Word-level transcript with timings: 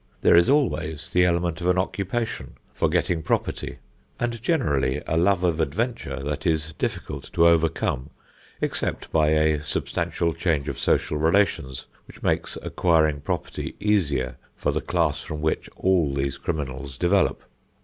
There 0.21 0.35
is 0.35 0.49
always 0.49 1.11
the 1.13 1.25
element 1.25 1.61
of 1.61 1.67
an 1.67 1.77
occupation, 1.77 2.55
for 2.73 2.89
getting 2.89 3.21
property, 3.21 3.77
and 4.19 4.41
generally 4.41 4.99
a 5.05 5.15
love 5.15 5.43
of 5.43 5.59
adventure 5.59 6.23
that 6.23 6.43
is 6.47 6.73
difficult 6.79 7.31
to 7.33 7.45
overcome, 7.47 8.09
except 8.61 9.11
by 9.11 9.27
a 9.33 9.61
substantial 9.63 10.33
change 10.33 10.67
of 10.67 10.79
social 10.79 11.17
relations 11.19 11.85
which 12.07 12.23
makes 12.23 12.57
acquiring 12.63 13.21
property 13.21 13.75
easier 13.79 14.37
for 14.55 14.71
the 14.71 14.81
class 14.81 15.21
from 15.21 15.39
which 15.43 15.69
all 15.75 16.15
these 16.15 16.39
criminals 16.39 16.97
develop. 16.97 17.43